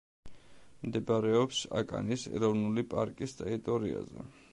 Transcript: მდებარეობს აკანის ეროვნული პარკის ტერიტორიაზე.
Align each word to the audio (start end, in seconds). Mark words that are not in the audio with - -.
მდებარეობს 0.85 1.59
აკანის 1.81 2.23
ეროვნული 2.39 2.85
პარკის 2.95 3.37
ტერიტორიაზე. 3.43 4.27